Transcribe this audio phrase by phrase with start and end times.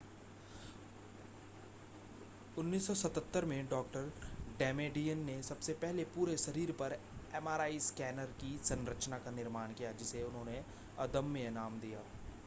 [2.57, 6.97] 1977 में डॉ डेमेडियन ने सबसे पहले पूरे शरीर पर
[7.33, 10.61] एमआरआई स्कैनर की संरचना का निर्माण किया जिसे उन्होंने
[11.01, 11.99] अदम्य नाम दिया